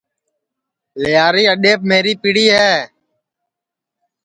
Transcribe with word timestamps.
لیاری 1.01 1.43
اڈؔیپ 1.53 1.79
میری 1.89 2.13
پڑی 2.21 2.45
ہے 2.55 2.73